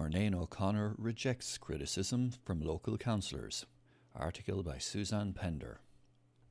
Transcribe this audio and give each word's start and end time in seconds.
Murnane 0.00 0.34
O'Connor 0.34 0.94
rejects 0.96 1.58
criticism 1.58 2.32
from 2.42 2.62
local 2.62 2.96
councillors. 2.96 3.66
Article 4.16 4.62
by 4.62 4.78
Suzanne 4.78 5.34
Pender. 5.34 5.82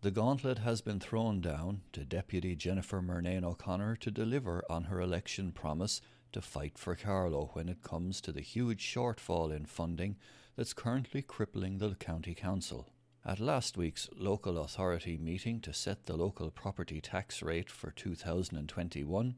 The 0.02 0.12
gauntlet 0.12 0.60
has 0.60 0.82
been 0.82 1.00
thrown 1.00 1.42
down 1.42 1.82
to 1.94 2.06
Deputy 2.06 2.56
Jennifer 2.56 3.02
Murnane 3.02 3.44
O'Connor 3.44 3.96
to 3.96 4.12
deliver 4.12 4.64
on 4.70 4.84
her 4.84 5.02
election 5.02 5.52
promise 5.52 6.00
to 6.32 6.42
fight 6.42 6.78
for 6.78 6.94
Carlow 6.94 7.50
when 7.54 7.70
it 7.70 7.82
comes 7.82 8.22
to 8.22 8.32
the 8.32 8.42
huge 8.42 8.86
shortfall 8.86 9.52
in 9.52 9.66
funding 9.66 10.18
that's 10.56 10.74
currently 10.74 11.24
crippling 11.24 11.80
the 11.80 11.96
County 11.96 12.36
Council. 12.36 12.90
At 13.26 13.40
last 13.40 13.78
week's 13.78 14.08
local 14.16 14.60
authority 14.60 15.18
meeting 15.18 15.60
to 15.62 15.74
set 15.74 16.06
the 16.06 16.16
local 16.16 16.52
property 16.52 17.02
tax 17.02 17.42
rate 17.42 17.72
for 17.72 17.90
2021, 17.90 19.36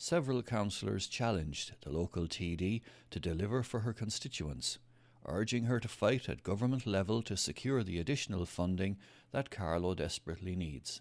several 0.00 0.42
councillors 0.42 1.06
challenged 1.06 1.72
the 1.82 1.90
local 1.90 2.26
TD 2.26 2.80
to 3.10 3.20
deliver 3.20 3.62
for 3.62 3.80
her 3.80 3.92
constituents 3.92 4.78
urging 5.26 5.64
her 5.64 5.78
to 5.80 5.88
fight 5.88 6.28
at 6.28 6.42
government 6.42 6.86
level 6.86 7.22
to 7.22 7.36
secure 7.36 7.82
the 7.82 7.98
additional 7.98 8.46
funding 8.46 8.96
that 9.32 9.50
Carlow 9.50 9.94
desperately 9.94 10.56
needs. 10.56 11.00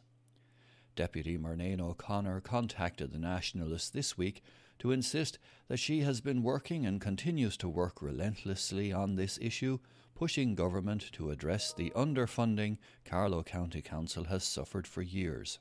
Deputy 0.95 1.37
Murnane 1.37 1.79
O'Connor 1.79 2.41
contacted 2.41 3.11
the 3.11 3.19
Nationalists 3.19 3.89
this 3.89 4.17
week 4.17 4.43
to 4.79 4.91
insist 4.91 5.39
that 5.67 5.77
she 5.77 6.01
has 6.01 6.21
been 6.21 6.43
working 6.43 6.85
and 6.85 6.99
continues 6.99 7.55
to 7.57 7.69
work 7.69 8.01
relentlessly 8.01 8.91
on 8.91 9.15
this 9.15 9.39
issue, 9.41 9.79
pushing 10.15 10.55
government 10.55 11.11
to 11.13 11.31
address 11.31 11.71
the 11.71 11.91
underfunding 11.95 12.77
Carlow 13.05 13.43
County 13.43 13.81
Council 13.81 14.25
has 14.25 14.43
suffered 14.43 14.87
for 14.87 15.01
years. 15.01 15.59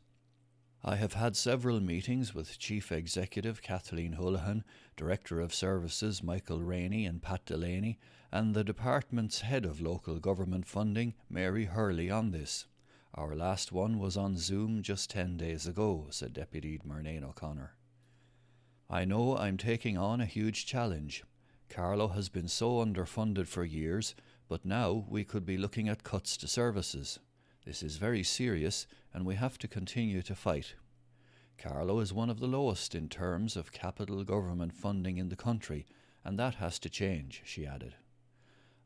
I 0.89 0.97
have 0.97 1.13
had 1.13 1.37
several 1.37 1.81
meetings 1.81 2.35
with 2.35 2.59
Chief 2.59 2.91
Executive 2.91 3.61
Kathleen 3.61 4.15
Holohan, 4.15 4.63
Director 4.97 5.39
of 5.39 5.53
Services 5.53 6.23
Michael 6.23 6.63
Rainey 6.63 7.05
and 7.05 7.21
Pat 7.21 7.45
Delaney, 7.45 7.99
and 8.33 8.55
the 8.55 8.65
department's 8.65 9.43
head 9.43 9.67
of 9.67 9.83
local 9.83 10.19
government 10.19 10.67
funding, 10.67 11.13
Mary 11.29 11.67
Hurley, 11.67 12.11
on 12.11 12.31
this. 12.31 12.65
Our 13.15 13.37
last 13.37 13.71
one 13.71 13.99
was 13.99 14.17
on 14.17 14.39
Zoom 14.39 14.83
just 14.83 15.11
10 15.11 15.37
days 15.37 15.67
ago, 15.67 16.07
said 16.09 16.33
Deputy 16.33 16.81
Murnane 16.83 17.23
O'Connor. 17.23 17.75
I 18.89 19.05
know 19.05 19.37
I'm 19.37 19.59
taking 19.59 19.99
on 19.99 20.23
a 20.23 20.25
huge 20.25 20.65
challenge. 20.65 21.23
Carlow 21.69 22.09
has 22.09 22.31
been 22.31 22.49
so 22.49 22.83
underfunded 22.83 23.47
for 23.47 23.63
years, 23.63 24.15
but 24.49 24.65
now 24.65 25.05
we 25.07 25.23
could 25.23 25.45
be 25.45 25.59
looking 25.59 25.87
at 25.87 26.03
cuts 26.03 26.39
to 26.39 26.49
services. 26.49 27.19
This 27.69 27.83
is 27.83 27.99
very 27.99 28.23
serious, 28.23 28.87
and 29.13 29.27
we 29.27 29.35
have 29.35 29.59
to 29.59 29.69
continue 29.69 30.23
to 30.23 30.35
fight. 30.35 30.73
Carlow 31.59 32.01
is 32.01 32.15
one 32.15 32.31
of 32.31 32.41
the 32.41 32.47
lowest 32.47 32.95
in 32.95 33.11
terms 33.11 33.59
of 33.59 33.73
capital 33.73 34.25
government 34.25 34.73
funding 34.73 35.19
in 35.19 35.29
the 35.29 35.37
country, 35.37 35.85
and 36.25 36.39
that 36.39 36.55
has 36.55 36.79
to 36.79 36.89
change, 36.89 37.43
she 37.45 37.67
added. 37.67 37.97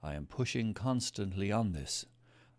I 0.03 0.15
am 0.15 0.27
pushing 0.27 0.75
constantly 0.75 1.53
on 1.53 1.71
this. 1.71 2.07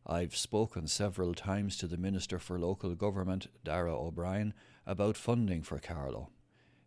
I've 0.08 0.34
spoken 0.34 0.88
several 0.88 1.34
times 1.34 1.76
to 1.80 1.88
the 1.88 1.98
Minister 1.98 2.40
for 2.40 2.58
Local 2.58 2.96
Government, 2.96 3.48
Darragh 3.66 3.92
O'Brien, 3.92 4.54
about 4.86 5.18
funding 5.18 5.62
for 5.62 5.78
Carlow. 5.78 6.30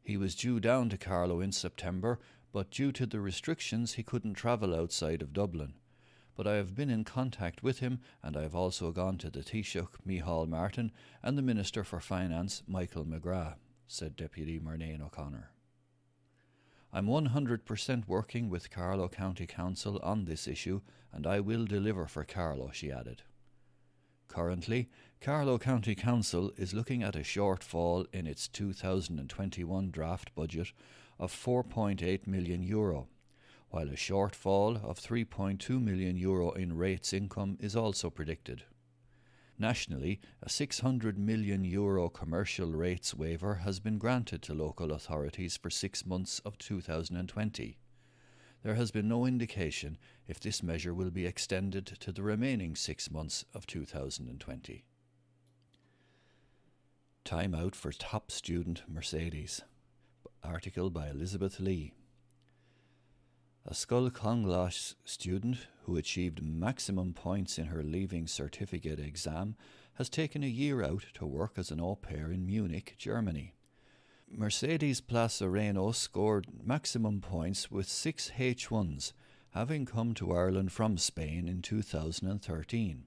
He 0.03 0.17
was 0.17 0.35
due 0.35 0.61
down 0.61 0.89
to 0.89 0.97
Carlow 0.97 1.43
in 1.43 1.53
September, 1.53 2.21
but 2.53 2.71
due 2.71 2.91
to 2.93 3.05
the 3.05 3.21
restrictions 3.21 3.93
he 3.93 4.03
couldn't 4.03 4.33
travel 4.33 4.75
outside 4.75 5.21
of 5.21 5.35
Dublin. 5.35 5.75
But 6.37 6.47
I 6.47 6.57
have 6.57 6.75
been 6.75 6.91
in 6.91 7.05
contact 7.05 7.63
with 7.63 7.79
him, 7.79 8.01
and 8.23 8.37
I 8.37 8.43
have 8.43 8.55
also 8.55 8.93
gone 8.93 9.17
to 9.19 9.31
the 9.31 9.41
Taoiseach, 9.41 9.89
Micheál 10.07 10.47
Martin, 10.47 10.93
and 11.23 11.39
the 11.39 11.43
Minister 11.43 11.83
for 11.83 11.99
Finance, 11.99 12.63
Michael 12.69 13.07
McGrath, 13.07 13.57
said 13.89 14.17
Deputy 14.17 14.61
Murnane 14.61 15.01
O'Connor. 15.01 15.51
I'm 16.93 17.07
100% 17.07 18.07
working 18.07 18.49
with 18.49 18.71
Carlow 18.71 19.09
County 19.09 19.47
Council 19.47 19.99
on 20.03 20.25
this 20.25 20.47
issue, 20.47 20.83
and 21.13 21.27
I 21.27 21.41
will 21.41 21.65
deliver 21.65 22.07
for 22.07 22.25
Carlow, 22.25 22.71
she 22.73 22.93
added. 22.93 23.23
Currently, 24.29 24.89
Carlow 25.21 25.59
County 25.59 25.95
Council 25.95 26.53
is 26.57 26.75
looking 26.75 27.03
at 27.03 27.17
a 27.17 27.21
shortfall 27.21 28.07
in 28.13 28.27
its 28.27 28.49
2021 28.49 29.91
draft 29.91 30.35
budget 30.35 30.73
of 31.19 31.33
4.8 31.33 32.27
million 32.27 32.63
euro, 32.63 33.09
while 33.71 33.89
a 33.89 33.97
shortfall 33.97 34.83
of 34.85 34.99
3.2 34.99 35.83
million 35.83 36.17
euro 36.17 36.53
in 36.53 36.77
rates 36.77 37.13
income 37.13 37.57
is 37.61 37.77
also 37.77 38.11
predicted. 38.11 38.65
Nationally, 39.59 40.21
a 40.43 40.51
600 40.51 41.19
million 41.19 41.65
euro 41.65 42.09
commercial 42.09 42.73
rates 42.73 43.15
waiver 43.15 43.57
has 43.57 43.81
been 43.81 43.97
granted 43.97 44.43
to 44.43 44.55
local 44.55 44.93
authorities 44.93 45.57
for 45.57 45.71
six 45.71 46.05
months 46.05 46.41
of 46.41 46.59
2020. 46.59 47.79
There 48.63 48.75
has 48.75 48.91
been 48.91 49.09
no 49.09 49.25
indication 49.25 49.97
if 50.27 50.41
this 50.41 50.63
measure 50.63 50.93
will 50.93 51.11
be 51.11 51.25
extended 51.25 51.87
to 51.87 52.13
the 52.13 52.23
remaining 52.23 52.77
six 52.77 53.11
months 53.11 53.45
of 53.55 53.67
2020. 53.67 54.85
Time 57.25 57.55
out 57.55 57.75
for 57.75 57.93
top 57.93 58.31
student 58.31 58.83
Mercedes. 58.87 59.63
Article 60.45 60.91
by 60.91 61.09
Elizabeth 61.09 61.59
Lee. 61.59 61.93
A 63.69 63.75
Scoil 63.75 64.13
Chonglais 64.13 64.95
student 65.05 65.67
who 65.83 65.97
achieved 65.97 66.41
maximum 66.41 67.13
points 67.13 67.59
in 67.59 67.67
her 67.67 67.83
leaving 67.83 68.29
certificate 68.29 69.01
exam 69.01 69.57
has 69.95 70.09
taken 70.09 70.45
a 70.45 70.47
year 70.47 70.85
out 70.85 71.07
to 71.15 71.27
work 71.27 71.55
as 71.59 71.73
an 71.73 71.81
au 71.81 71.97
pair 71.97 72.31
in 72.31 72.47
Munich, 72.47 72.95
Germany. 72.97 73.55
Mercedes 74.31 75.01
Plaza 75.01 75.49
Reno 75.49 75.91
scored 75.91 76.47
maximum 76.65 77.21
points 77.21 77.69
with 77.69 77.89
six 77.89 78.31
H1s, 78.39 79.13
having 79.51 79.85
come 79.85 80.15
to 80.15 80.33
Ireland 80.33 80.71
from 80.71 80.97
Spain 80.97 81.49
in 81.49 81.61
2013. 81.61 83.03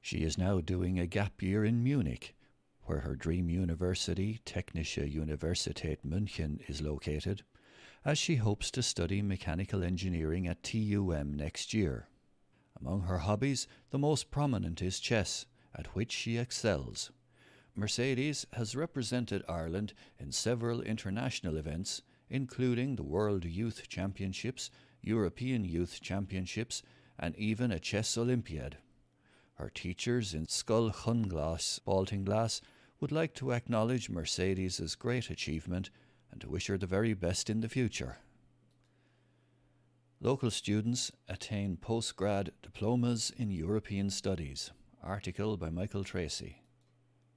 She 0.00 0.18
is 0.18 0.38
now 0.38 0.60
doing 0.60 1.00
a 1.00 1.08
gap 1.08 1.42
year 1.42 1.64
in 1.64 1.82
Munich, 1.82 2.36
where 2.84 3.00
her 3.00 3.16
dream 3.16 3.50
university, 3.50 4.42
Technische 4.46 5.12
Universität 5.12 5.98
München, 6.06 6.60
is 6.70 6.80
located 6.80 7.42
as 8.04 8.18
she 8.18 8.36
hopes 8.36 8.70
to 8.70 8.82
study 8.82 9.22
mechanical 9.22 9.82
engineering 9.82 10.46
at 10.48 10.62
TUM 10.62 11.34
next 11.34 11.72
year. 11.72 12.08
Among 12.80 13.02
her 13.02 13.18
hobbies, 13.18 13.68
the 13.90 13.98
most 13.98 14.30
prominent 14.30 14.82
is 14.82 14.98
chess, 14.98 15.46
at 15.74 15.94
which 15.94 16.10
she 16.10 16.36
excels. 16.36 17.12
Mercedes 17.76 18.44
has 18.54 18.76
represented 18.76 19.44
Ireland 19.48 19.94
in 20.18 20.32
several 20.32 20.82
international 20.82 21.56
events, 21.56 22.02
including 22.28 22.96
the 22.96 23.02
World 23.04 23.44
Youth 23.44 23.88
Championships, 23.88 24.70
European 25.00 25.64
Youth 25.64 26.00
Championships, 26.00 26.82
and 27.18 27.36
even 27.36 27.70
a 27.70 27.78
chess 27.78 28.18
Olympiad. 28.18 28.78
Her 29.54 29.70
teachers 29.70 30.34
in 30.34 30.46
Chonglais, 30.46 31.80
Baltinglass, 31.86 32.60
would 33.00 33.12
like 33.12 33.34
to 33.34 33.52
acknowledge 33.52 34.10
Mercedes's 34.10 34.94
great 34.96 35.30
achievement 35.30 35.90
and 36.32 36.40
to 36.40 36.48
wish 36.48 36.66
her 36.66 36.78
the 36.78 36.86
very 36.86 37.14
best 37.14 37.48
in 37.48 37.60
the 37.60 37.68
future. 37.68 38.16
Local 40.20 40.50
students 40.50 41.12
attain 41.28 41.76
postgrad 41.76 42.50
diplomas 42.62 43.32
in 43.36 43.50
European 43.50 44.08
Studies. 44.08 44.70
Article 45.02 45.56
by 45.56 45.68
Michael 45.68 46.04
Tracy. 46.04 46.62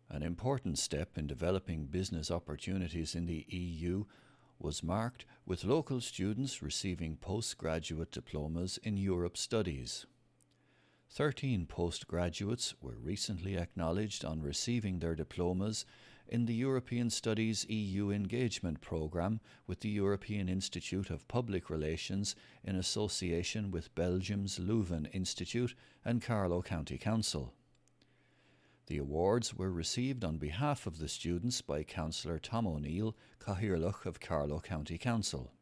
An 0.09 0.23
important 0.23 0.78
step 0.78 1.17
in 1.17 1.28
developing 1.28 1.88
business 1.88 2.29
opportunities 2.29 3.16
in 3.16 3.25
the 3.25 3.45
EU 3.50 4.06
was 4.59 4.83
marked 4.83 5.25
with 5.45 5.66
local 5.66 6.00
students 6.00 6.62
receiving 6.62 7.17
postgraduate 7.17 8.12
diplomas 8.12 8.77
in 8.83 8.97
Europe 8.97 9.35
Studies. 9.35 10.06
Thirteen 11.09 11.66
postgraduates 11.66 12.75
were 12.81 12.97
recently 13.01 13.57
acknowledged 13.57 14.23
on 14.23 14.41
receiving 14.41 15.00
their 15.00 15.16
diplomas 15.16 15.85
in 16.28 16.46
the 16.46 16.53
European 16.53 17.09
Studies 17.09 17.66
EU 17.69 18.12
Engagement 18.12 18.81
Programme 18.81 19.40
with 19.68 19.80
the 19.80 19.90
European 19.90 20.50
Institute 20.50 21.09
of 21.09 21.28
Public 21.28 21.69
Relations 21.69 22.36
in 22.63 22.75
association 22.75 23.72
with 23.72 23.94
Belgium's 23.95 24.60
Leuven 24.60 25.07
Institute 25.13 25.75
and 26.04 26.22
Carlow 26.22 26.62
County 26.62 26.98
Council. 26.98 27.54
The 28.88 28.98
awards 29.00 29.56
were 29.56 29.72
received 29.72 30.24
on 30.24 30.38
behalf 30.38 30.86
of 30.86 31.00
the 31.00 31.07
students 31.07 31.62
by 31.62 31.83
Councillor 31.83 32.38
Tom 32.38 32.68
O'Neill, 32.68 33.16
Cathaoirleach 33.39 34.06
of 34.06 34.19
Carlow 34.19 34.60
County 34.60 35.00
Council. 35.00 35.55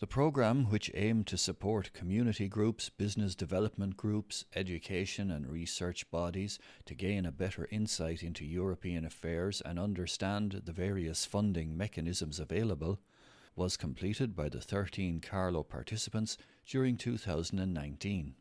The 0.00 0.06
programme, 0.06 0.66
which 0.66 0.92
aimed 0.94 1.26
to 1.26 1.36
support 1.36 1.92
community 1.92 2.46
groups, 2.46 2.88
business 2.88 3.34
development 3.34 3.96
groups, 3.96 4.44
education 4.54 5.28
and 5.28 5.48
research 5.48 6.08
bodies 6.12 6.60
to 6.84 6.94
gain 6.94 7.26
a 7.26 7.32
better 7.32 7.66
insight 7.72 8.22
into 8.22 8.44
European 8.44 9.04
affairs 9.04 9.60
and 9.60 9.76
understand 9.76 10.62
the 10.64 10.72
various 10.72 11.24
funding 11.24 11.76
mechanisms 11.76 12.38
available, 12.38 13.00
was 13.56 13.76
completed 13.76 14.36
by 14.36 14.48
the 14.48 14.60
13 14.60 15.20
Carlow 15.20 15.64
participants 15.64 16.38
during 16.64 16.96
2019. 16.96 18.36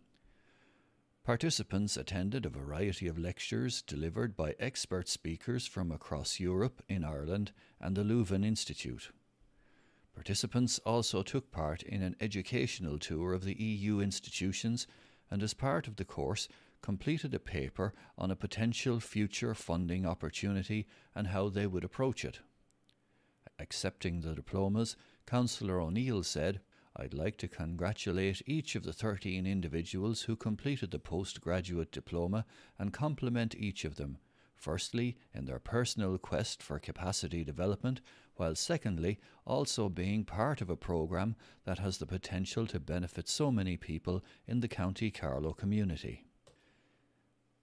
Participants 1.23 1.97
attended 1.97 2.45
a 2.45 2.49
variety 2.49 3.07
of 3.07 3.17
lectures 3.17 3.81
delivered 3.81 4.37
by 4.37 4.53
expert 4.59 5.09
speakers 5.09 5.65
from 5.65 5.91
across 5.91 6.39
Europe, 6.39 6.83
in 6.87 7.03
Ireland, 7.03 7.51
and 7.81 7.97
the 7.97 8.03
Leuven 8.03 8.45
Institute. 8.45 9.09
Participants 10.17 10.79
also 10.79 11.21
took 11.21 11.51
part 11.51 11.83
in 11.83 12.01
an 12.01 12.15
educational 12.19 12.97
tour 12.97 13.33
of 13.33 13.43
the 13.43 13.53
EU 13.53 13.99
institutions 13.99 14.87
and, 15.29 15.43
as 15.43 15.53
part 15.53 15.87
of 15.87 15.97
the 15.97 16.03
course, 16.03 16.49
completed 16.81 17.35
a 17.35 17.39
paper 17.39 17.93
on 18.17 18.31
a 18.31 18.35
potential 18.35 18.99
future 18.99 19.53
funding 19.53 20.07
opportunity 20.07 20.87
and 21.13 21.27
how 21.27 21.49
they 21.49 21.67
would 21.67 21.83
approach 21.83 22.25
it. 22.25 22.39
Accepting 23.59 24.21
the 24.21 24.33
diplomas, 24.33 24.95
Councillor 25.27 25.79
O'Neill 25.79 26.23
said, 26.23 26.61
I'd 26.95 27.13
like 27.13 27.37
to 27.37 27.47
congratulate 27.47 28.41
each 28.47 28.75
of 28.75 28.81
the 28.83 28.93
13 28.93 29.45
individuals 29.45 30.23
who 30.23 30.35
completed 30.35 30.89
the 30.89 30.99
postgraduate 30.99 31.91
diploma 31.91 32.43
and 32.79 32.91
compliment 32.91 33.53
each 33.53 33.85
of 33.85 33.97
them, 33.97 34.17
firstly, 34.57 35.17
in 35.33 35.45
their 35.45 35.59
personal 35.59 36.17
quest 36.17 36.61
for 36.61 36.79
capacity 36.79 37.43
development, 37.43 38.01
while 38.35 38.55
secondly, 38.55 39.19
also 39.45 39.89
being 39.89 40.25
part 40.25 40.61
of 40.61 40.69
a 40.69 40.75
programme 40.75 41.35
that 41.65 41.79
has 41.79 41.97
the 41.97 42.05
potential 42.05 42.67
to 42.67 42.79
benefit 42.79 43.27
so 43.27 43.51
many 43.51 43.77
people 43.77 44.23
in 44.47 44.59
the 44.59 44.67
County 44.67 45.11
Carlow 45.11 45.53
community. 45.53 46.25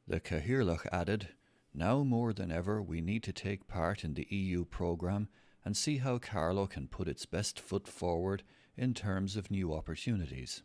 The 0.07 0.21
Cathaoirleach 0.21 0.87
added, 0.93 1.29
Now 1.73 2.05
more 2.05 2.33
than 2.33 2.51
ever, 2.51 2.83
we 2.83 3.01
need 3.01 3.23
to 3.25 3.33
take 3.33 3.67
part 3.69 4.05
in 4.05 4.15
the 4.15 4.27
EU 4.31 4.65
programme 4.65 5.29
and 5.65 5.77
see 5.77 5.99
how 5.99 6.19
Carlow 6.19 6.67
can 6.67 6.89
put 6.89 7.09
its 7.09 7.25
best 7.25 7.59
foot 7.59 7.89
forward 7.89 8.43
in 8.77 8.93
terms 8.93 9.37
of 9.37 9.51
new 9.51 9.73
opportunities. 9.73 10.63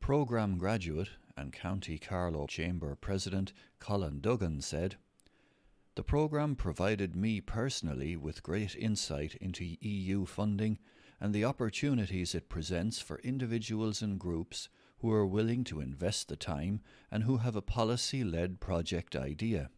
Programme 0.00 0.58
graduate 0.58 1.08
and 1.36 1.52
County 1.52 1.98
Carlow 1.98 2.46
Chamber 2.46 2.94
President 2.94 3.52
Colin 3.78 4.20
Duggan 4.20 4.60
said, 4.60 4.96
The 5.96 6.04
programme 6.04 6.56
provided 6.56 7.16
me 7.16 7.40
personally 7.40 8.16
with 8.16 8.42
great 8.42 8.76
insight 8.76 9.34
into 9.36 9.76
EU 9.80 10.26
funding 10.26 10.78
and 11.18 11.34
the 11.34 11.46
opportunities 11.46 12.34
it 12.34 12.50
presents 12.50 13.00
for 13.00 13.18
individuals 13.20 14.02
and 14.02 14.20
groups 14.20 14.68
who 14.98 15.10
are 15.10 15.26
willing 15.26 15.64
to 15.64 15.80
invest 15.80 16.28
the 16.28 16.36
time 16.36 16.82
and 17.10 17.24
who 17.24 17.38
have 17.38 17.56
a 17.56 17.62
policy 17.62 18.22
led 18.22 18.60
project 18.60 19.16
idea. 19.16 19.70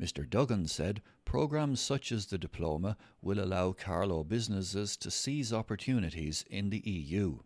Mr. 0.00 0.28
Duggan 0.28 0.68
said 0.68 1.02
programs 1.24 1.80
such 1.80 2.12
as 2.12 2.26
the 2.26 2.38
diploma 2.38 2.96
will 3.20 3.40
allow 3.40 3.72
Carlow 3.72 4.22
businesses 4.22 4.96
to 4.98 5.10
seize 5.10 5.52
opportunities 5.52 6.44
in 6.48 6.70
the 6.70 6.82
EU. 6.88 7.40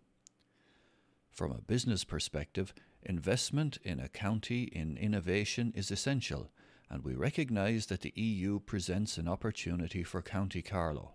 From 1.30 1.52
a 1.52 1.62
business 1.62 2.04
perspective, 2.04 2.74
investment 3.02 3.78
in 3.82 3.98
a 3.98 4.10
county 4.10 4.64
in 4.64 4.98
innovation 4.98 5.72
is 5.74 5.90
essential, 5.90 6.50
and 6.90 7.04
we 7.04 7.14
recognise 7.14 7.86
that 7.86 8.00
the 8.00 8.12
EU 8.16 8.58
presents 8.60 9.18
an 9.18 9.28
opportunity 9.28 10.02
for 10.02 10.22
County 10.22 10.62
Carlow. 10.62 11.12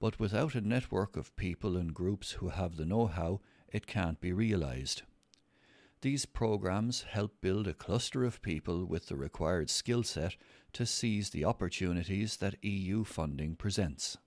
But 0.00 0.18
without 0.18 0.54
a 0.54 0.60
network 0.60 1.16
of 1.16 1.36
people 1.36 1.76
and 1.76 1.94
groups 1.94 2.32
who 2.32 2.48
have 2.48 2.76
the 2.76 2.84
know 2.84 3.06
how, 3.06 3.40
it 3.68 3.86
can't 3.86 4.20
be 4.20 4.32
realised. 4.32 5.02
These 6.00 6.26
programs 6.26 7.02
help 7.02 7.40
build 7.40 7.68
a 7.68 7.74
cluster 7.74 8.24
of 8.24 8.42
people 8.42 8.84
with 8.84 9.06
the 9.06 9.16
required 9.16 9.70
skill 9.70 10.02
set 10.02 10.34
to 10.72 10.84
seize 10.84 11.30
the 11.30 11.44
opportunities 11.44 12.38
that 12.38 12.62
EU 12.64 13.04
funding 13.04 13.54
presents. 13.54 14.18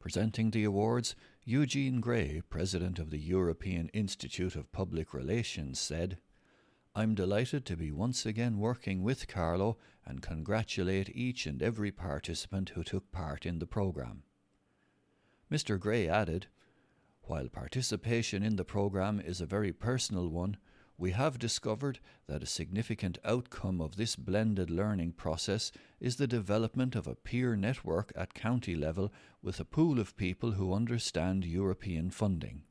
Presenting 0.00 0.50
the 0.50 0.64
awards, 0.64 1.14
Eugene 1.44 2.00
Gray, 2.00 2.42
president 2.48 2.98
of 2.98 3.10
the 3.10 3.18
European 3.18 3.88
Institute 3.90 4.56
of 4.56 4.72
Public 4.72 5.12
Relations, 5.12 5.78
said, 5.78 6.16
I'm 6.96 7.16
delighted 7.16 7.66
to 7.66 7.76
be 7.76 7.90
once 7.90 8.24
again 8.24 8.58
working 8.58 9.02
with 9.02 9.26
Carlow 9.26 9.78
and 10.06 10.22
congratulate 10.22 11.10
each 11.12 11.44
and 11.44 11.60
every 11.60 11.90
participant 11.90 12.68
who 12.70 12.84
took 12.84 13.10
part 13.10 13.44
in 13.44 13.58
the 13.58 13.66
programme. 13.66 14.22
Mr. 15.50 15.78
Gray 15.78 16.08
added, 16.08 16.46
while 17.22 17.48
participation 17.48 18.44
in 18.44 18.54
the 18.54 18.64
programme 18.64 19.18
is 19.18 19.40
a 19.40 19.46
very 19.46 19.72
personal 19.72 20.28
one, 20.28 20.56
we 20.96 21.10
have 21.10 21.40
discovered 21.40 21.98
that 22.28 22.44
a 22.44 22.46
significant 22.46 23.18
outcome 23.24 23.80
of 23.80 23.96
this 23.96 24.14
blended 24.14 24.70
learning 24.70 25.12
process 25.12 25.72
is 25.98 26.14
the 26.14 26.28
development 26.28 26.94
of 26.94 27.08
a 27.08 27.16
peer 27.16 27.56
network 27.56 28.12
at 28.14 28.34
county 28.34 28.76
level 28.76 29.12
with 29.42 29.58
a 29.58 29.64
pool 29.64 29.98
of 29.98 30.16
people 30.16 30.52
who 30.52 30.72
understand 30.72 31.44
European 31.44 32.10
funding. 32.10 32.62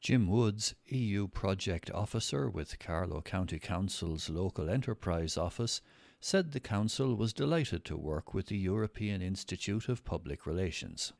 Jim 0.00 0.28
Woods, 0.28 0.74
EU 0.86 1.28
Project 1.28 1.90
Officer 1.90 2.48
with 2.48 2.78
Carlow 2.78 3.20
County 3.20 3.58
Council's 3.58 4.30
Local 4.30 4.70
Enterprise 4.70 5.36
Office, 5.36 5.82
said 6.18 6.52
the 6.52 6.58
Council 6.58 7.14
was 7.14 7.34
delighted 7.34 7.84
to 7.84 7.98
work 7.98 8.32
with 8.32 8.46
the 8.46 8.56
European 8.56 9.20
Institute 9.20 9.90
of 9.90 10.02
Public 10.02 10.46
Relations. 10.46 11.12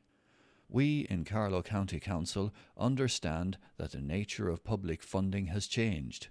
We 0.67 1.01
in 1.11 1.27
Carlow 1.27 1.61
County 1.61 2.01
Council 2.01 2.55
understand 2.75 3.59
that 3.77 3.93
the 3.93 4.01
nature 4.01 4.49
of 4.49 4.65
public 4.65 5.03
funding 5.03 5.49
has 5.49 5.67
changed 5.67 6.29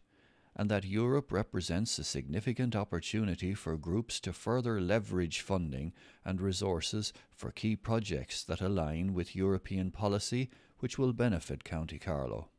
and 0.56 0.72
that 0.72 0.84
Europe 0.84 1.32
represents 1.32 2.00
a 2.00 2.04
significant 2.04 2.76
opportunity 2.76 3.54
for 3.54 3.78
groups 3.78 4.20
to 4.22 4.34
further 4.34 4.82
leverage 4.82 5.42
funding 5.42 5.94
and 6.26 6.42
resources 6.42 7.14
for 7.30 7.52
key 7.52 7.76
projects 7.76 8.44
that 8.44 8.60
align 8.60 9.14
with 9.14 9.36
European 9.36 9.92
policy 9.92 10.50
which 10.80 10.98
will 10.98 11.14
benefit 11.14 11.64
County 11.64 12.00
Carlow. 12.00 12.50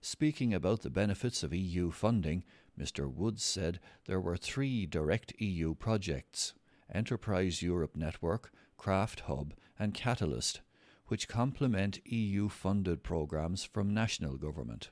Speaking 0.00 0.52
about 0.52 0.82
the 0.82 0.90
benefits 0.90 1.42
of 1.42 1.54
EU 1.54 1.90
funding, 1.90 2.44
Mr. 2.78 3.12
Woods 3.12 3.42
said 3.42 3.80
there 4.06 4.20
were 4.20 4.36
three 4.36 4.86
direct 4.86 5.32
EU 5.40 5.74
projects 5.74 6.54
Enterprise 6.92 7.62
Europe 7.62 7.96
Network, 7.96 8.52
Craft 8.76 9.20
Hub, 9.20 9.54
and 9.78 9.92
Catalyst 9.92 10.60
which 11.08 11.28
complement 11.28 12.00
EU 12.04 12.48
funded 12.48 13.02
programmes 13.02 13.64
from 13.64 13.94
national 13.94 14.36
government. 14.36 14.90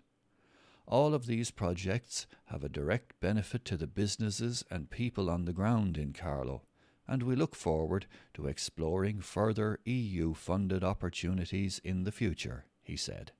All 0.86 1.14
of 1.14 1.26
these 1.26 1.50
projects 1.50 2.26
have 2.46 2.62
a 2.62 2.68
direct 2.68 3.18
benefit 3.20 3.64
to 3.66 3.76
the 3.76 3.86
businesses 3.86 4.64
and 4.70 4.90
people 4.90 5.30
on 5.30 5.44
the 5.44 5.52
ground 5.52 5.96
in 5.96 6.12
Carlow, 6.12 6.62
and 7.06 7.22
we 7.22 7.36
look 7.36 7.54
forward 7.54 8.06
to 8.34 8.46
exploring 8.46 9.20
further 9.20 9.78
EU 9.84 10.34
funded 10.34 10.82
opportunities 10.82 11.80
in 11.84 12.04
the 12.04 12.12
future, 12.12 12.64
he 12.82 12.96
said. 12.96 13.32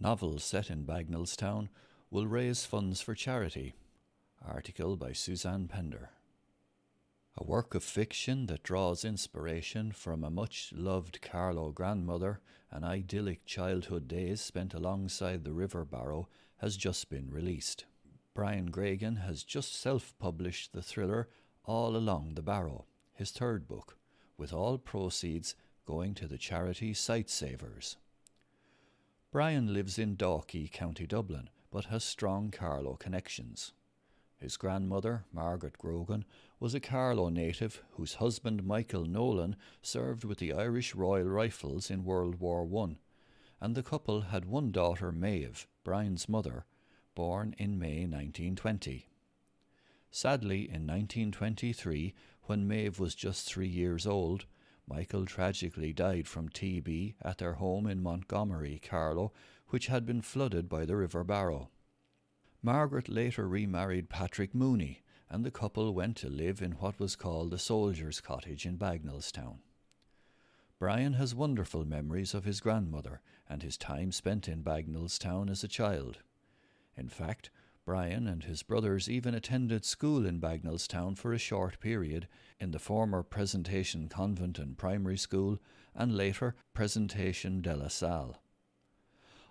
Novel 0.00 0.38
set 0.38 0.70
in 0.70 0.84
Bagnallstown 0.84 1.68
will 2.10 2.26
raise 2.26 2.64
funds 2.64 3.00
for 3.00 3.14
charity. 3.14 3.74
Article 4.46 4.96
by 4.96 5.12
Suzanne 5.12 5.68
Pender 5.68 6.10
a 7.38 7.44
work 7.44 7.74
of 7.74 7.84
fiction 7.84 8.46
that 8.46 8.62
draws 8.62 9.04
inspiration 9.04 9.92
from 9.92 10.24
a 10.24 10.30
much 10.30 10.72
loved 10.74 11.20
Carlow 11.20 11.70
grandmother 11.70 12.40
and 12.70 12.84
idyllic 12.84 13.44
childhood 13.44 14.08
days 14.08 14.40
spent 14.40 14.72
alongside 14.72 15.44
the 15.44 15.52
River 15.52 15.84
Barrow, 15.84 16.28
has 16.58 16.78
just 16.78 17.10
been 17.10 17.30
released. 17.30 17.84
Brian 18.32 18.70
Gregan 18.70 19.18
has 19.20 19.44
just 19.44 19.78
self 19.78 20.14
published 20.18 20.72
the 20.72 20.80
thriller 20.80 21.28
All 21.66 21.96
Along 21.96 22.34
the 22.34 22.42
Barrow, 22.42 22.84
his 23.12 23.32
third 23.32 23.66
book, 23.66 23.96
with 24.38 24.52
all 24.52 24.78
proceeds 24.78 25.56
going 25.84 26.14
to 26.14 26.28
the 26.28 26.38
charity 26.38 26.94
Sightsavers. 26.94 27.96
Brian 29.32 29.74
lives 29.74 29.98
in 29.98 30.16
Dalkey, 30.16 30.70
County 30.70 31.08
Dublin, 31.08 31.50
but 31.72 31.86
has 31.86 32.04
strong 32.04 32.52
Carlow 32.52 32.94
connections. 32.94 33.72
His 34.38 34.56
grandmother, 34.56 35.24
Margaret 35.32 35.76
Grogan, 35.76 36.24
was 36.60 36.72
a 36.72 36.78
Carlow 36.78 37.30
native 37.30 37.82
whose 37.94 38.14
husband 38.14 38.64
Michael 38.64 39.04
Nolan 39.04 39.56
served 39.82 40.22
with 40.22 40.38
the 40.38 40.52
Irish 40.52 40.94
Royal 40.94 41.26
Rifles 41.26 41.90
in 41.90 42.04
World 42.04 42.38
War 42.38 42.68
I, 42.84 42.96
and 43.60 43.74
the 43.74 43.82
couple 43.82 44.20
had 44.20 44.44
one 44.44 44.70
daughter, 44.70 45.10
Maeve, 45.10 45.66
Brian's 45.82 46.28
mother, 46.28 46.64
born 47.16 47.56
in 47.58 47.76
May 47.76 48.02
1920. 48.06 49.08
Sadly, 50.16 50.60
in 50.60 50.86
1923, 50.86 52.14
when 52.44 52.66
Maeve 52.66 52.98
was 52.98 53.14
just 53.14 53.46
three 53.46 53.68
years 53.68 54.06
old, 54.06 54.46
Michael 54.88 55.26
tragically 55.26 55.92
died 55.92 56.26
from 56.26 56.48
TB 56.48 57.16
at 57.20 57.36
their 57.36 57.52
home 57.52 57.86
in 57.86 58.02
Montgomery, 58.02 58.80
Carlow, 58.82 59.34
which 59.68 59.88
had 59.88 60.06
been 60.06 60.22
flooded 60.22 60.70
by 60.70 60.86
the 60.86 60.96
River 60.96 61.22
Barrow. 61.22 61.68
Margaret 62.62 63.10
later 63.10 63.46
remarried 63.46 64.08
Patrick 64.08 64.54
Mooney, 64.54 65.02
and 65.28 65.44
the 65.44 65.50
couple 65.50 65.92
went 65.92 66.16
to 66.16 66.30
live 66.30 66.62
in 66.62 66.72
what 66.72 66.98
was 66.98 67.14
called 67.14 67.50
the 67.50 67.58
Soldier's 67.58 68.22
Cottage 68.22 68.64
in 68.64 68.78
Bagnallstown. 68.78 69.58
Brian 70.78 71.12
has 71.12 71.34
wonderful 71.34 71.84
memories 71.84 72.32
of 72.32 72.46
his 72.46 72.60
grandmother 72.60 73.20
and 73.50 73.62
his 73.62 73.76
time 73.76 74.10
spent 74.12 74.48
in 74.48 74.64
Bagnallstown 74.64 75.50
as 75.50 75.62
a 75.62 75.68
child. 75.68 76.20
In 76.96 77.10
fact, 77.10 77.50
Brian 77.86 78.26
and 78.26 78.42
his 78.42 78.64
brothers 78.64 79.08
even 79.08 79.32
attended 79.32 79.84
school 79.84 80.26
in 80.26 80.40
Bagnallstown 80.40 81.16
for 81.16 81.32
a 81.32 81.38
short 81.38 81.78
period 81.78 82.26
in 82.58 82.72
the 82.72 82.80
former 82.80 83.22
Presentation 83.22 84.08
Convent 84.08 84.58
and 84.58 84.76
Primary 84.76 85.16
School 85.16 85.60
and 85.94 86.16
later 86.16 86.56
Presentation 86.74 87.62
de 87.62 87.76
la 87.76 87.86
Salle. 87.86 88.42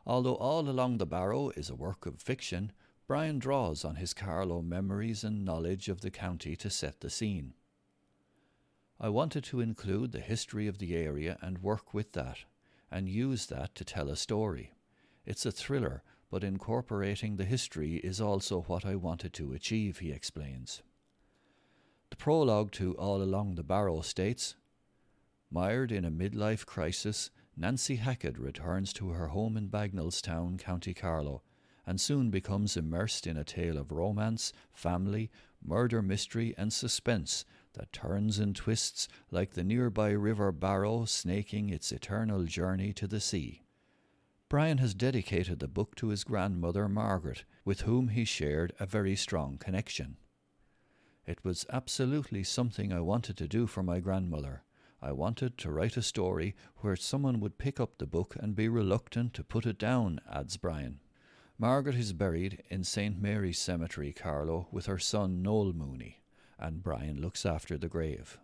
Although 0.05 0.35
All 0.35 0.67
Along 0.67 0.97
the 0.97 1.05
Barrow 1.05 1.49
is 1.51 1.69
a 1.69 1.75
work 1.75 2.05
of 2.05 2.21
fiction, 2.21 2.73
Brian 3.07 3.39
draws 3.39 3.85
on 3.85 3.95
his 3.95 4.13
Carlow 4.13 4.61
memories 4.61 5.23
and 5.23 5.45
knowledge 5.45 5.87
of 5.87 6.01
the 6.01 6.11
county 6.11 6.57
to 6.57 6.69
set 6.69 6.99
the 6.99 7.09
scene. 7.09 7.53
I 8.99 9.07
wanted 9.07 9.45
to 9.45 9.61
include 9.61 10.11
the 10.11 10.19
history 10.19 10.67
of 10.67 10.79
the 10.79 10.95
area 10.95 11.37
and 11.41 11.59
work 11.63 11.93
with 11.93 12.11
that, 12.11 12.39
and 12.91 13.07
use 13.07 13.45
that 13.45 13.75
to 13.75 13.85
tell 13.85 14.09
a 14.09 14.17
story. 14.17 14.73
It's 15.25 15.45
a 15.45 15.51
thriller, 15.51 16.03
but 16.29 16.43
incorporating 16.43 17.35
the 17.35 17.45
history 17.45 17.95
is 17.97 18.19
also 18.19 18.61
what 18.63 18.85
I 18.85 18.95
wanted 18.95 19.33
to 19.33 19.53
achieve, 19.53 19.99
he 19.99 20.11
explains. 20.11 20.81
The 22.09 22.17
prologue 22.17 22.71
to 22.73 22.93
All 22.95 23.21
Along 23.21 23.55
the 23.55 23.63
Barrow 23.63 24.01
states 24.01 24.55
Mired 25.51 25.91
in 25.91 26.05
a 26.05 26.11
midlife 26.11 26.65
crisis, 26.65 27.29
Nancy 27.55 27.95
Hackett 27.95 28.37
returns 28.37 28.91
to 28.93 29.09
her 29.09 29.27
home 29.27 29.55
in 29.55 29.69
Bagnallstown, 29.69 30.57
County 30.59 30.93
Carlow, 30.93 31.43
and 31.85 32.01
soon 32.01 32.29
becomes 32.31 32.75
immersed 32.75 33.27
in 33.27 33.37
a 33.37 33.43
tale 33.43 33.77
of 33.77 33.91
romance, 33.91 34.51
family, 34.73 35.29
murder 35.63 36.01
mystery, 36.01 36.53
and 36.57 36.73
suspense 36.73 37.45
that 37.73 37.93
turns 37.93 38.39
and 38.39 38.55
twists 38.55 39.07
like 39.31 39.53
the 39.53 39.63
nearby 39.63 40.11
river 40.11 40.51
Barrow 40.51 41.05
snaking 41.05 41.69
its 41.69 41.91
eternal 41.91 42.43
journey 42.45 42.91
to 42.93 43.07
the 43.07 43.19
sea. 43.19 43.64
Brian 44.55 44.77
has 44.77 44.93
dedicated 44.93 45.59
the 45.59 45.67
book 45.67 45.95
to 45.95 46.07
his 46.07 46.23
grandmother 46.23 46.87
Margaret, 46.87 47.43
with 47.65 47.81
whom 47.81 48.07
he 48.07 48.23
shared 48.23 48.71
a 48.79 48.85
very 48.85 49.13
strong 49.13 49.57
connection. 49.57 50.15
It 51.25 51.43
was 51.43 51.65
absolutely 51.69 52.41
something 52.45 52.93
I 52.93 53.01
wanted 53.01 53.35
to 53.35 53.49
do 53.49 53.67
for 53.67 53.83
my 53.83 53.99
grandmother. 53.99 54.63
I 55.01 55.11
wanted 55.11 55.57
to 55.57 55.71
write 55.71 55.97
a 55.97 56.01
story 56.01 56.55
where 56.77 56.95
someone 56.95 57.41
would 57.41 57.57
pick 57.57 57.81
up 57.81 57.97
the 57.97 58.07
book 58.07 58.37
and 58.39 58.55
be 58.55 58.69
reluctant 58.69 59.33
to 59.33 59.43
put 59.43 59.65
it 59.65 59.77
down, 59.77 60.21
adds 60.31 60.55
Brian. 60.55 61.01
Margaret 61.57 61.95
is 61.95 62.13
buried 62.13 62.63
in 62.69 62.85
St. 62.85 63.21
Mary's 63.21 63.59
Cemetery, 63.59 64.13
Carlow, 64.13 64.69
with 64.71 64.85
her 64.85 64.99
son 64.99 65.41
Noel 65.41 65.73
Mooney, 65.73 66.23
and 66.57 66.81
Brian 66.81 67.19
looks 67.19 67.45
after 67.45 67.77
the 67.77 67.89
grave. 67.89 68.37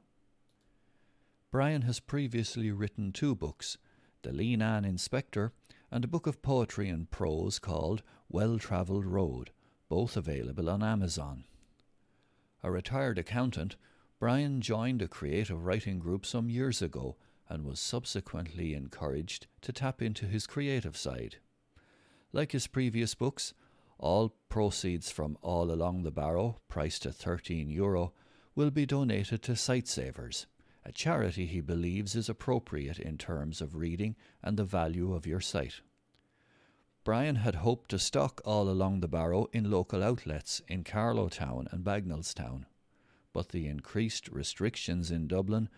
Brian 1.52 1.84
has 1.84 2.02
previously 2.02 2.70
written 2.70 3.14
two 3.14 3.34
books 3.34 3.78
The 4.24 4.34
Lean 4.34 4.62
Ann 4.62 4.84
Inspector 4.84 5.54
and 5.92 6.06
a 6.06 6.08
book 6.08 6.26
of 6.26 6.42
poetry 6.42 6.90
and 6.90 7.12
prose 7.12 7.60
called 7.60 8.02
Well 8.30 8.58
Travelled 8.58 9.06
Road, 9.06 9.52
both 9.90 10.16
available 10.16 10.70
on 10.70 10.82
Amazon. 10.82 11.44
A 12.64 12.72
retired 12.72 13.18
accountant, 13.18 13.76
Brian 14.20 14.62
joined 14.62 15.02
a 15.02 15.08
creative 15.08 15.66
writing 15.66 16.00
group 16.00 16.26
some 16.26 16.50
years 16.50 16.82
ago 16.82 17.18
and 17.50 17.66
was 17.66 17.80
subsequently 17.80 18.74
encouraged 18.74 19.48
to 19.62 19.74
tap 19.74 20.02
into 20.02 20.26
his 20.26 20.48
creative 20.48 20.96
side. 20.96 21.38
Like 22.32 22.54
his 22.54 22.68
previous 22.68 23.14
books, 23.14 23.54
all 23.98 24.34
proceeds 24.48 25.12
from 25.12 25.38
All 25.42 25.72
Along 25.72 26.04
the 26.04 26.12
Barrow, 26.12 26.62
priced 26.70 27.06
at 27.06 27.16
13 27.16 27.70
euro, 27.70 28.14
will 28.56 28.72
be 28.72 28.86
donated 28.86 29.42
to 29.44 29.52
Sightsavers, 29.54 30.46
a 30.84 30.92
charity 30.92 31.46
he 31.46 31.62
believes 31.62 32.16
is 32.16 32.30
appropriate 32.30 33.00
in 33.00 33.18
terms 33.18 33.62
of 33.62 33.76
reading 33.76 34.16
and 34.42 34.58
the 34.58 34.64
value 34.64 35.14
of 35.14 35.28
your 35.28 35.40
sight. 35.40 35.82
Brian 37.04 37.38
had 37.38 37.56
hoped 37.56 37.90
to 37.90 38.00
stock 38.00 38.42
All 38.46 38.70
Along 38.70 39.00
the 39.00 39.08
Barrow 39.08 39.48
in 39.52 39.72
local 39.72 40.04
outlets 40.04 40.62
in 40.68 40.84
Carlow 40.84 41.30
Town 41.30 41.68
and 41.72 41.84
Bagnallstown, 41.84 42.66
but 43.34 43.50
the 43.50 43.68
increased 43.68 44.28
restrictions 44.28 45.10
in 45.10 45.28
Dublin 45.28 45.70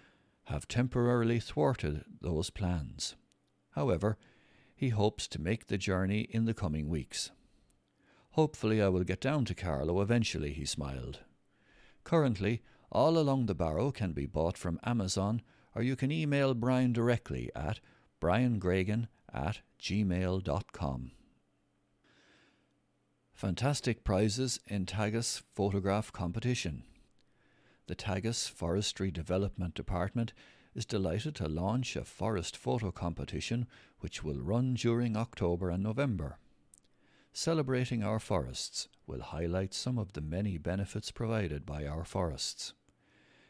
have 0.46 0.68
temporarily 0.68 1.40
thwarted 1.40 2.04
those 2.22 2.50
plans. 2.50 3.16
However, 3.72 4.18
he 4.76 4.90
hopes 4.90 5.28
to 5.30 5.42
make 5.42 5.68
the 5.68 5.78
journey 5.78 6.22
in 6.30 6.46
the 6.46 6.54
coming 6.54 6.90
weeks. 6.90 7.32
Hopefully, 8.32 8.82
I 8.82 8.90
will 8.90 9.04
get 9.04 9.22
down 9.22 9.46
to 9.46 9.56
Carlow 9.56 10.02
eventually, 10.02 10.52
he 10.52 10.66
smiled. 10.66 11.20
Currently, 12.04 12.62
all 12.94 13.18
along 13.18 13.48
the 13.48 13.56
barrow 13.56 13.92
can 13.92 14.14
be 14.14 14.28
bought 14.28 14.58
from 14.58 14.80
Amazon, 14.84 15.42
or 15.76 15.82
you 15.82 15.96
can 15.96 16.12
email 16.12 16.54
Brian 16.54 16.94
directly 16.94 17.50
at 17.56 17.80
briangregan 18.22 19.08
at 19.34 19.62
gmail.com. 19.82 21.12
Fantastic 23.34 24.04
prizes 24.04 24.60
in 24.68 24.86
Teagasc 24.86 25.42
Photograph 25.54 26.14
Competition. 26.14 26.84
The 27.88 27.96
Teagasc 27.96 28.50
Forestry 28.50 29.12
Development 29.12 29.74
Department 29.74 30.32
is 30.76 30.86
delighted 30.86 31.36
to 31.36 31.48
launch 31.48 31.96
a 31.96 32.06
forest 32.06 32.56
photo 32.56 32.92
competition 32.92 33.68
which 34.00 34.24
will 34.24 34.40
run 34.40 34.76
during 34.76 35.18
October 35.18 35.70
and 35.70 35.84
November. 35.84 36.38
Celebrating 37.34 38.04
our 38.04 38.20
forests 38.20 38.88
will 39.08 39.22
highlight 39.22 39.74
some 39.74 39.98
of 39.98 40.14
the 40.14 40.22
many 40.22 40.58
benefits 40.58 41.12
provided 41.12 41.66
by 41.66 41.86
our 41.86 42.06
forests. 42.06 42.74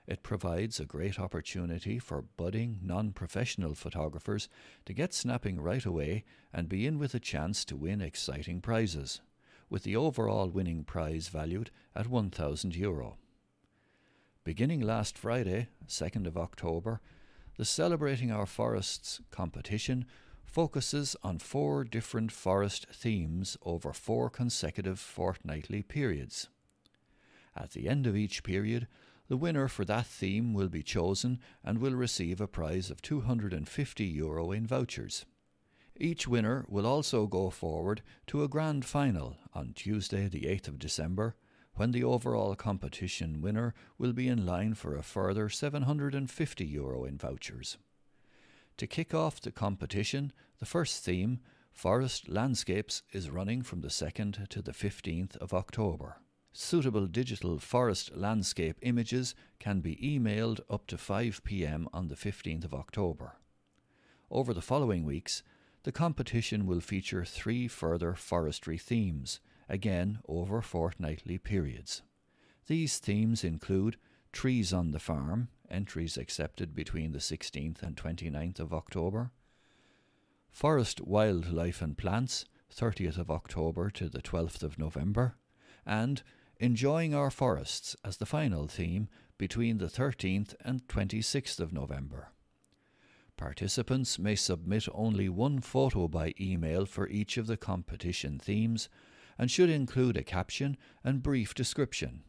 It 0.05 0.21
provides 0.21 0.79
a 0.79 0.85
great 0.85 1.17
opportunity 1.17 1.97
for 1.97 2.21
budding, 2.21 2.79
non 2.81 3.13
professional 3.13 3.73
photographers 3.73 4.49
to 4.85 4.93
get 4.93 5.13
snapping 5.13 5.61
right 5.61 5.85
away 5.85 6.25
and 6.51 6.67
be 6.67 6.85
in 6.85 6.99
with 6.99 7.15
a 7.15 7.19
chance 7.19 7.63
to 7.65 7.77
win 7.77 8.01
exciting 8.01 8.59
prizes, 8.59 9.21
with 9.69 9.83
the 9.83 9.95
overall 9.95 10.49
winning 10.49 10.83
prize 10.83 11.29
valued 11.29 11.71
at 11.95 12.07
€1,000. 12.07 12.75
Euro. 12.75 13.17
Beginning 14.43 14.81
last 14.81 15.17
Friday, 15.17 15.69
2nd 15.87 16.27
of 16.27 16.37
October, 16.37 16.99
the 17.55 17.63
Celebrating 17.63 18.29
Our 18.29 18.45
Forests 18.45 19.21
competition 19.31 20.05
focuses 20.43 21.15
on 21.23 21.39
four 21.39 21.85
different 21.85 22.31
forest 22.31 22.87
themes 22.91 23.55
over 23.63 23.93
four 23.93 24.29
consecutive 24.29 24.99
fortnightly 24.99 25.81
periods. 25.81 26.49
At 27.55 27.71
the 27.71 27.87
end 27.87 28.05
of 28.05 28.17
each 28.17 28.43
period, 28.43 28.87
the 29.33 29.37
winner 29.37 29.67
for 29.67 29.83
that 29.83 30.05
theme 30.05 30.53
will 30.53 30.69
be 30.69 30.83
chosen 30.83 31.39
and 31.63 31.79
will 31.79 31.95
receive 31.95 32.39
a 32.39 32.45
prize 32.45 32.91
of 32.91 33.01
250 33.01 34.05
euro 34.05 34.51
in 34.51 34.67
vouchers. 34.67 35.25
Each 35.95 36.27
winner 36.27 36.65
will 36.69 36.85
also 36.85 37.25
go 37.25 37.49
forward 37.49 38.03
to 38.27 38.43
a 38.43 38.47
grand 38.47 38.85
final 38.85 39.37
on 39.55 39.73
Tuesday, 39.73 40.27
the 40.27 40.41
8th 40.41 40.67
of 40.67 40.77
December, 40.77 41.35
when 41.73 41.93
the 41.93 42.03
overall 42.03 42.53
competition 42.53 43.41
winner 43.41 43.73
will 43.97 44.13
be 44.13 44.27
in 44.27 44.45
line 44.45 44.75
for 44.75 44.95
a 44.95 45.01
further 45.01 45.49
750 45.49 46.63
euro 46.63 47.03
in 47.03 47.17
vouchers. 47.17 47.79
To 48.77 48.85
kick 48.85 49.15
off 49.15 49.41
the 49.41 49.51
competition, 49.51 50.31
the 50.59 50.67
first 50.67 51.03
theme, 51.03 51.39
Forest 51.71 52.29
Landscapes, 52.29 53.01
is 53.11 53.31
running 53.31 53.63
from 53.63 53.81
the 53.81 53.87
2nd 53.87 54.47
to 54.49 54.61
the 54.61 54.73
15th 54.73 55.35
of 55.37 55.55
October. 55.55 56.17
Suitable 56.55 57.07
digital 57.07 57.57
forest 57.57 58.15
landscape 58.15 58.77
images 58.83 59.33
can 59.57 59.81
be 59.81 59.95
emailed 59.95 60.59
up 60.69 60.85
to 60.85 60.99
5 60.99 61.43
pm 61.43 61.89
on 61.91 62.09
the 62.09 62.15
15th 62.15 62.63
of 62.63 62.75
October. 62.75 63.37
Over 64.29 64.53
the 64.53 64.61
following 64.61 65.03
weeks, 65.03 65.41
the 65.81 65.91
competition 65.91 66.67
will 66.67 66.79
feature 66.79 67.25
three 67.25 67.67
further 67.67 68.13
forestry 68.13 68.77
themes 68.77 69.39
again 69.67 70.19
over 70.27 70.61
fortnightly 70.61 71.39
periods. 71.39 72.03
These 72.67 72.99
themes 72.99 73.43
include 73.43 73.97
Trees 74.31 74.71
on 74.71 74.91
the 74.91 74.99
Farm, 74.99 75.47
entries 75.71 76.17
accepted 76.17 76.75
between 76.75 77.13
the 77.13 77.19
16th 77.19 77.81
and 77.81 77.97
29th 77.97 78.59
of 78.59 78.73
October, 78.73 79.31
Forest 80.51 81.01
Wildlife 81.01 81.81
and 81.81 81.97
Plants, 81.97 82.45
30th 82.71 83.17
of 83.17 83.31
October 83.31 83.89
to 83.89 84.07
the 84.07 84.21
12th 84.21 84.61
of 84.61 84.77
November, 84.77 85.35
and 85.83 86.21
Enjoying 86.63 87.13
Our 87.13 87.29
Forests 87.29 87.93
as 88.05 88.15
the 88.15 88.25
final 88.25 88.67
theme 88.67 89.09
between 89.37 89.79
the 89.79 89.87
13th 89.87 90.55
and 90.63 90.87
26th 90.87 91.59
of 91.59 91.73
November. 91.73 92.29
Participants 93.35 94.17
may 94.17 94.35
submit 94.35 94.87
only 94.93 95.27
one 95.27 95.59
photo 95.59 96.07
by 96.07 96.33
email 96.39 96.85
for 96.85 97.09
each 97.09 97.35
of 97.35 97.47
the 97.47 97.57
competition 97.57 98.39
themes 98.39 98.87
and 99.37 99.51
should 99.51 99.69
include 99.69 100.15
a 100.15 100.23
caption 100.23 100.77
and 101.03 101.21
brief 101.21 101.53
description. 101.53 102.23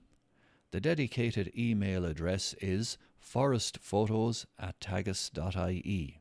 The 0.73 0.81
dedicated 0.81 1.53
email 1.57 2.05
address 2.05 2.57
is 2.61 2.99
forestphotos 3.21 4.47
at 4.59 4.81
teagasc.ie. 4.81 6.21